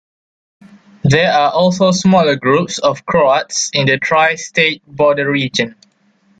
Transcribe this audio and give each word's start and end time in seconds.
There 1.03 1.31
are 1.31 1.51
also 1.51 1.91
smaller 1.91 2.35
groups 2.35 2.79
of 2.79 3.05
Croats 3.05 3.69
in 3.71 3.85
the 3.85 3.99
tri-state 3.99 4.81
border 4.87 5.29
region. 5.29 5.75